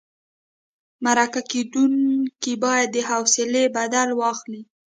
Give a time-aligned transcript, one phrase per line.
[1.03, 4.61] مرکه کېدونکی باید د حوصلې بدل واخلي.